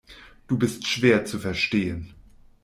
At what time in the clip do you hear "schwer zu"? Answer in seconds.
0.87-1.37